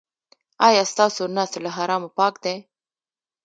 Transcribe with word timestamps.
ایا 0.67 0.83
ستاسو 0.91 1.23
نس 1.35 1.51
له 1.63 1.69
حرامو 1.77 2.09
پاک 2.17 2.33
دی؟ 2.43 2.55